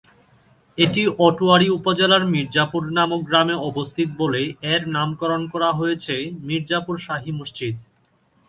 এটি 0.77 1.01
আটোয়ারী 1.19 1.67
উপজেলার 1.77 2.23
মির্জাপুর 2.33 2.83
নামক 2.97 3.21
গ্রামে 3.29 3.55
অবস্থিত 3.69 4.09
বলে 4.21 4.41
এর 4.73 4.81
নামকরণ 4.95 5.41
করা 5.53 5.69
হয়েছে 5.79 6.15
মির্জাপুর 6.47 6.95
শাহী 6.97 7.31
মসজিদ। 7.39 7.75